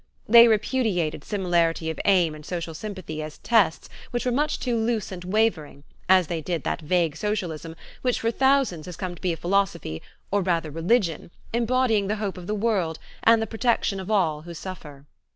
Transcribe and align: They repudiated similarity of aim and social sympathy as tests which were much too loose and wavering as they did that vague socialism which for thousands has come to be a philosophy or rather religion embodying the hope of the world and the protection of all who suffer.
They 0.27 0.47
repudiated 0.47 1.23
similarity 1.23 1.91
of 1.91 1.99
aim 2.05 2.33
and 2.33 2.43
social 2.43 2.73
sympathy 2.73 3.21
as 3.21 3.37
tests 3.37 3.87
which 4.09 4.25
were 4.25 4.31
much 4.31 4.59
too 4.59 4.75
loose 4.75 5.11
and 5.11 5.23
wavering 5.23 5.83
as 6.09 6.25
they 6.25 6.41
did 6.41 6.63
that 6.63 6.81
vague 6.81 7.15
socialism 7.15 7.75
which 8.01 8.21
for 8.21 8.31
thousands 8.31 8.87
has 8.87 8.97
come 8.97 9.13
to 9.13 9.21
be 9.21 9.31
a 9.33 9.37
philosophy 9.37 10.01
or 10.31 10.41
rather 10.41 10.71
religion 10.71 11.29
embodying 11.53 12.07
the 12.07 12.15
hope 12.15 12.39
of 12.39 12.47
the 12.47 12.55
world 12.55 12.97
and 13.21 13.43
the 13.43 13.45
protection 13.45 13.99
of 13.99 14.09
all 14.09 14.41
who 14.41 14.55
suffer. 14.55 15.05